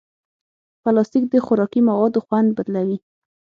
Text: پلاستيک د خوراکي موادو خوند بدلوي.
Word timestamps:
پلاستيک 0.83 1.23
د 1.29 1.33
خوراکي 1.45 1.81
موادو 1.89 2.19
خوند 2.25 2.49
بدلوي. 2.57 2.97